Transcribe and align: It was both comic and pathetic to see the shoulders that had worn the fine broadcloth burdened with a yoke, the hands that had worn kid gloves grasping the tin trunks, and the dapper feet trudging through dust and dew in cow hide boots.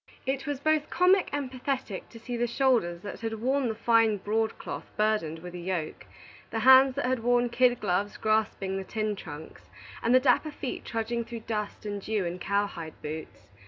It 0.25 0.47
was 0.47 0.59
both 0.59 0.89
comic 0.89 1.29
and 1.31 1.51
pathetic 1.51 2.09
to 2.09 2.17
see 2.17 2.35
the 2.35 2.47
shoulders 2.47 3.01
that 3.03 3.19
had 3.21 3.35
worn 3.35 3.67
the 3.67 3.75
fine 3.75 4.17
broadcloth 4.17 4.89
burdened 4.97 5.37
with 5.37 5.53
a 5.53 5.59
yoke, 5.59 6.07
the 6.49 6.61
hands 6.61 6.95
that 6.95 7.05
had 7.05 7.19
worn 7.21 7.49
kid 7.49 7.79
gloves 7.79 8.17
grasping 8.17 8.77
the 8.77 8.83
tin 8.83 9.15
trunks, 9.15 9.69
and 10.01 10.15
the 10.15 10.19
dapper 10.19 10.49
feet 10.49 10.85
trudging 10.85 11.23
through 11.23 11.41
dust 11.41 11.85
and 11.85 12.01
dew 12.01 12.25
in 12.25 12.39
cow 12.39 12.65
hide 12.65 12.99
boots. 13.03 13.45